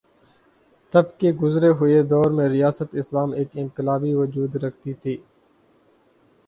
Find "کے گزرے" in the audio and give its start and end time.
1.19-1.69